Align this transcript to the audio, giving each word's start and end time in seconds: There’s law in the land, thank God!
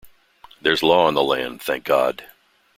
There’s 0.63 0.81
law 0.81 1.07
in 1.09 1.13
the 1.13 1.21
land, 1.21 1.61
thank 1.61 1.83
God! 1.83 2.25